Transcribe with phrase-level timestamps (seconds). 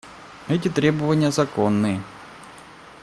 [0.47, 2.01] Эти требования законные.